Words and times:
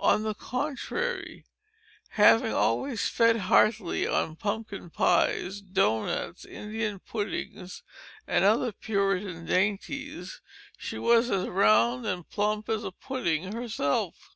On 0.00 0.24
the 0.24 0.34
contrary, 0.34 1.44
having 2.08 2.52
always 2.52 3.06
fed 3.08 3.36
heartily 3.36 4.08
on 4.08 4.34
pumpkin 4.34 4.90
pies, 4.90 5.60
doughnuts, 5.60 6.44
Indian 6.44 6.98
puddings, 6.98 7.84
and 8.26 8.44
other 8.44 8.72
Puritan 8.72 9.46
dainties, 9.46 10.40
she 10.76 10.98
was 10.98 11.30
as 11.30 11.46
round 11.46 12.04
and 12.06 12.28
plump 12.28 12.68
as 12.68 12.82
a 12.82 12.90
pudding 12.90 13.52
herself. 13.52 14.34